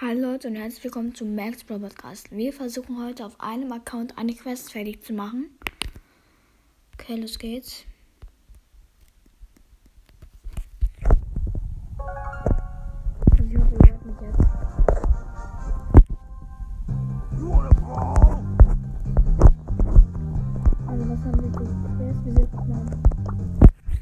[0.00, 2.32] Hallo Leute und herzlich willkommen zum Max Pro Podcast.
[2.32, 5.56] Wir versuchen heute auf einem Account eine Quest fertig zu machen.
[6.94, 7.84] Okay, los geht's.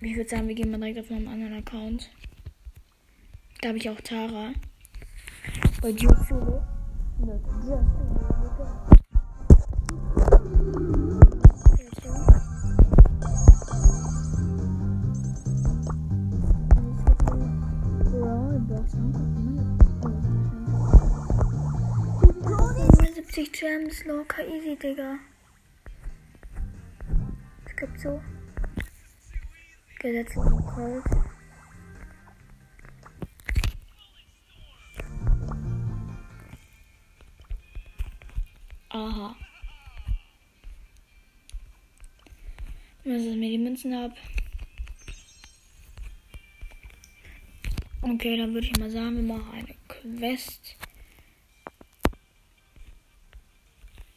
[0.01, 0.11] Ich.
[0.11, 2.09] Ich würde sagen, wir gehen mal direkt auf meinem anderen Account.
[3.61, 4.55] Da habe ich auch Tara.
[5.83, 6.63] Bei Duo Solo.
[7.19, 8.13] No, just.
[23.53, 25.19] Gems locker easy, Digga.
[27.65, 28.21] Es gibt so
[30.01, 31.32] gesetzlichen Code.
[39.03, 39.35] Aha.
[43.05, 44.13] Was ist mir die Münzen ab?
[48.01, 50.77] Okay, dann würde ich mal sagen, wir machen eine Quest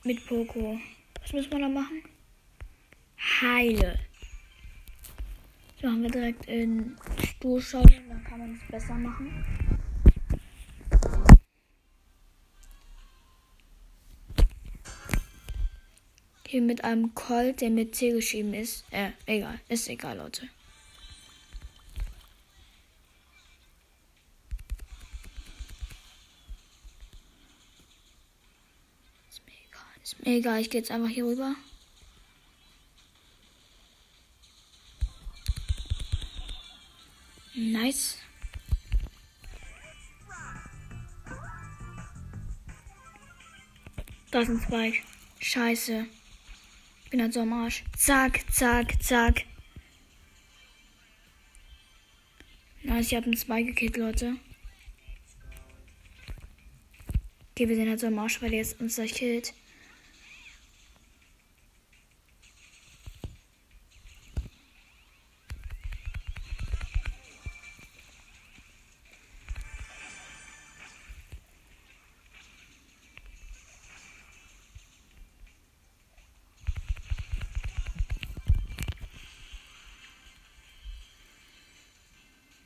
[0.03, 0.79] mit Poco.
[1.19, 2.03] Was müssen wir da machen?
[3.41, 3.99] Heile.
[5.81, 6.95] Das machen wir direkt in
[7.27, 9.64] Stuhlschau, dann kann man es besser machen.
[16.47, 18.85] Hier mit einem Colt, der mit C geschrieben ist.
[18.91, 19.59] Äh, egal.
[19.67, 20.47] Ist egal, Leute.
[29.29, 29.83] Ist mir egal.
[30.03, 30.65] Ist.
[30.65, 31.55] Ich gehe jetzt einfach hier rüber.
[37.55, 38.17] Nice.
[44.29, 44.93] Da sind zwei.
[45.39, 46.05] Scheiße.
[47.15, 47.85] Bin halt so am Arsch.
[47.95, 49.45] Zack, zack, zack.
[52.83, 54.35] Nice, ich habe einen zwei gekillt, Leute.
[57.51, 59.53] Okay, wir sind halt so am Arsch, weil er jetzt uns gleich killt.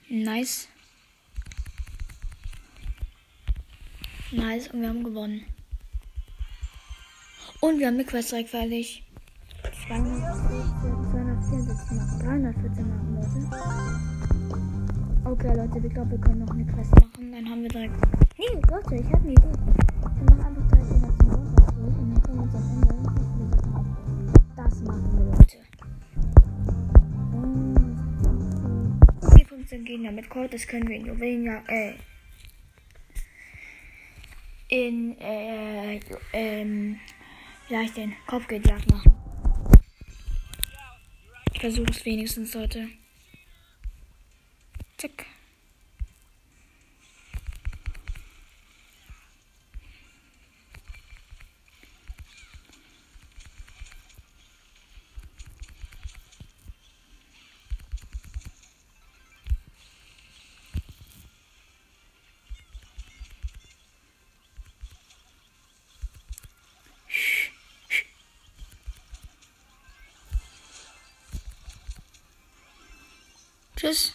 [0.09, 0.67] Nice.
[4.31, 5.45] Nice, und wir haben gewonnen.
[7.61, 9.03] Und wir haben eine Quest direkt fertig.
[9.87, 13.47] 274 Marken, 314 Marken, Leute.
[15.25, 17.31] Okay, Leute, ich glaube, wir können noch eine Quest machen.
[17.31, 17.93] Dann haben wir direkt.
[18.39, 19.43] Nee, Leute, ich habe eine Idee.
[19.43, 22.89] Wir machen einfach direkt den ganzen Roboter durch und dann können wir uns am Ende
[24.55, 25.57] das machen wir, Leute.
[29.69, 31.93] 15 Gegner mit Colt, das können wir in Jovenia, äh,
[34.67, 35.99] in, äh,
[36.33, 36.99] ähm,
[37.67, 39.11] vielleicht den Kopfgeldjagd machen.
[41.53, 42.87] Ich versuche es wenigstens heute.
[44.97, 45.27] Zack.
[73.89, 74.13] Tschüss.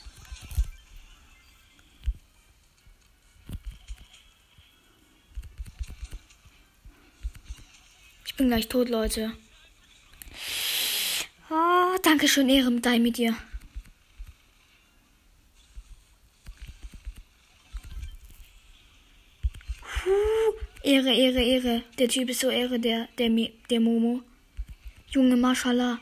[8.27, 9.33] Ich bin gleich tot, Leute.
[11.51, 13.35] Oh, danke schön, Ehre mit dir.
[20.85, 21.83] Ehre, Ehre, Ehre.
[21.99, 23.31] Der Typ ist so Ehre, der, der,
[23.71, 24.23] der Momo.
[25.09, 25.99] Junge, Mashallah.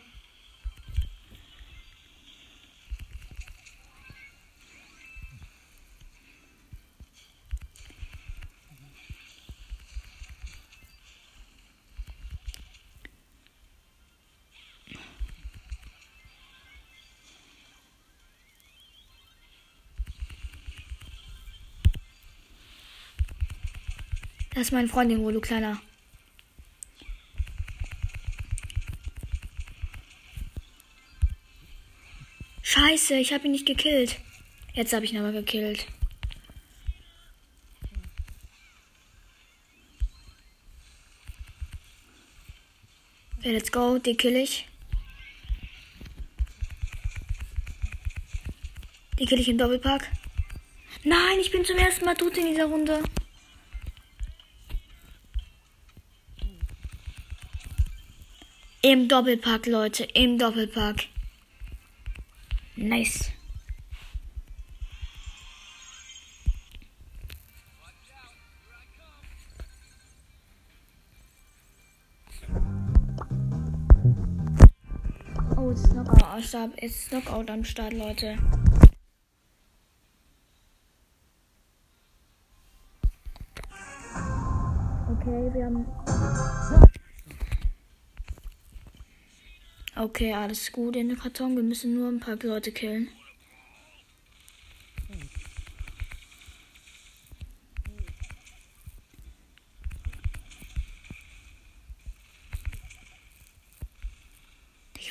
[24.55, 25.81] Das ist mein Freund in Ruhe, du Kleiner.
[32.63, 34.19] Scheiße, ich habe ihn nicht gekillt.
[34.75, 35.87] Jetzt habe ich ihn aber gekillt.
[43.39, 44.69] Okay, let's go, den kill ich.
[49.19, 50.11] Den kill ich im Doppelpack.
[51.05, 53.03] Nein, ich bin zum ersten Mal tot in dieser Runde.
[58.85, 60.03] Im Doppelpack, Leute.
[60.13, 61.07] Im Doppelpack.
[62.75, 63.31] Nice.
[75.57, 76.83] Oh, jetzt ist Knockout am Start.
[76.83, 78.37] Jetzt ist Knockout am Start, Leute.
[85.09, 86.02] Okay, wir haben.
[90.03, 91.55] Okay, alles gut in den Karton.
[91.55, 93.09] Wir müssen nur ein paar Leute killen.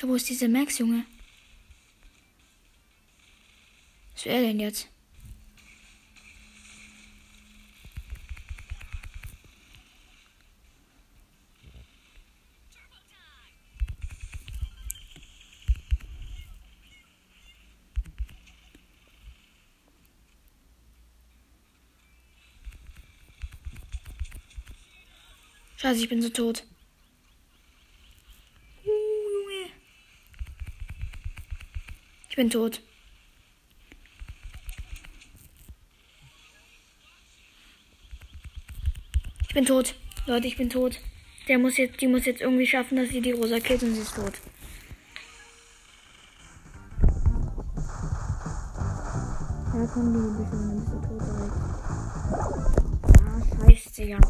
[0.02, 1.06] Wo ist dieser Max, Junge?
[4.12, 4.91] Was er denn jetzt?
[25.82, 26.64] Scheiße, ich bin so tot.
[28.84, 29.72] Uh, Junge.
[32.30, 32.80] Ich bin tot.
[39.48, 39.96] Ich bin tot.
[40.26, 41.00] Leute, ich bin tot.
[41.48, 44.02] Der muss jetzt, die muss jetzt irgendwie schaffen, dass sie die Rosa killt und sie
[44.02, 44.34] ist tot.
[49.74, 51.56] Ja, komm, die bist du, bist du tot direkt.
[53.20, 54.20] Ah, scheiße, Digga.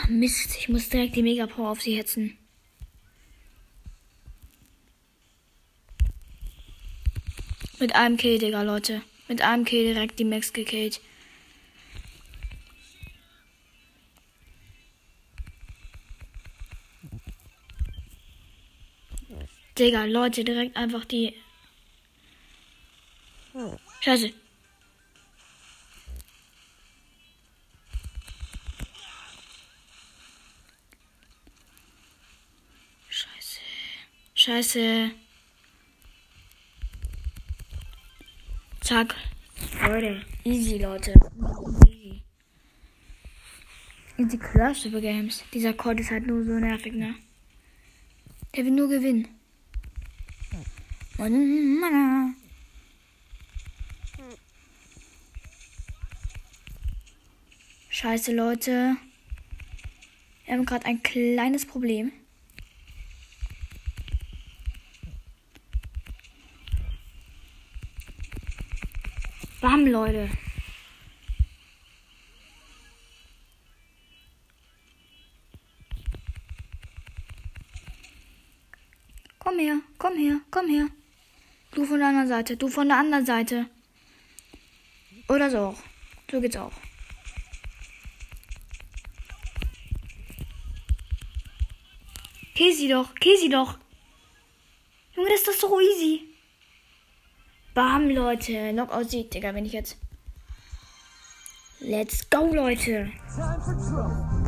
[0.00, 0.14] Trouble.
[0.14, 2.38] Mist, ich muss direkt die Mega Power auf sie hetzen.
[7.78, 9.02] Mit einem Kill, Digga, Leute.
[9.28, 11.00] Mit einem Kill direkt die Max gekillt.
[19.78, 21.34] Digga, Leute, direkt einfach die.
[24.00, 24.32] Scheiße.
[34.44, 35.12] Scheiße.
[38.80, 39.14] Zack.
[39.86, 40.26] Leute.
[40.42, 41.14] Easy, Leute.
[41.86, 42.22] Easy.
[44.18, 45.44] Easy Crush über Games.
[45.54, 47.14] Dieser Code ist halt nur so nervig, ne?
[48.56, 49.28] Der will nur gewinnen.
[51.18, 52.34] Mann, Mann.
[57.90, 58.96] Scheiße, Leute.
[60.46, 62.10] Wir haben gerade ein kleines Problem.
[69.62, 70.28] Bam, Leute.
[79.38, 80.88] Komm her, komm her, komm her.
[81.70, 83.66] Du von der anderen Seite, du von der anderen Seite.
[85.28, 85.82] Oder so auch.
[86.28, 86.72] So geht's auch.
[92.82, 93.78] Sie doch, sie doch.
[95.14, 96.31] Junge, das ist doch so easy.
[97.74, 98.72] Bam, Leute.
[98.72, 99.96] Knockout Sieg, Digga, wenn ich jetzt.
[101.80, 103.10] Let's go, Leute.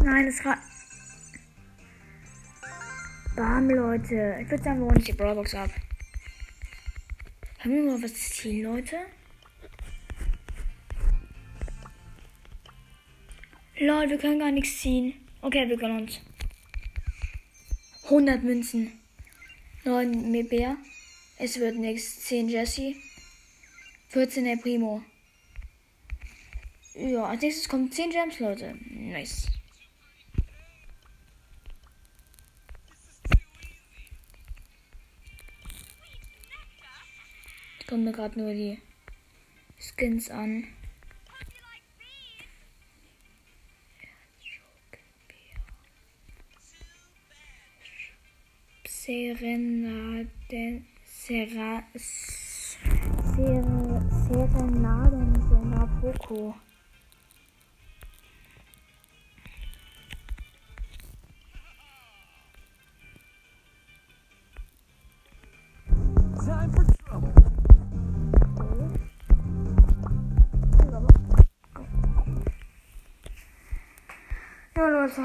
[0.05, 0.59] Nein, es war.
[3.35, 4.39] Bam, Leute.
[4.43, 5.71] Ich würde sagen, wir holen die Brawlbox ab.
[7.61, 8.99] Haben wir mal was ziehen, Leute?
[13.79, 15.15] Lol, wir können gar nichts ziehen.
[15.41, 16.21] Okay, wir können uns.
[18.05, 18.93] 100 Münzen.
[19.85, 20.77] 9 Mebär.
[21.39, 22.21] Es wird nichts.
[22.27, 22.95] 10 Jesse.
[24.15, 25.03] 14 El Primo.
[26.95, 28.77] Ja, als nächstes kommen 10 Gems, Leute.
[28.91, 29.51] Nice.
[37.81, 38.79] Ich komme mir gerade nur die
[39.81, 40.69] Skins an.
[48.87, 53.84] Serenaden, Sera, Ser,
[54.27, 56.55] Serenaden, Senapoko.
[66.39, 67.33] Time for trouble.
[74.75, 75.23] Ja, Leute,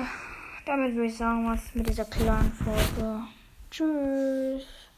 [0.66, 3.24] damit würde ich sagen, was mit dieser kleinen Folge.
[3.72, 4.89] Tschüss.